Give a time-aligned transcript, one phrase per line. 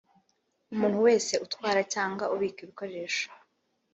[0.73, 3.27] Umuntu wese utwara cyangwa ubika ibikoresho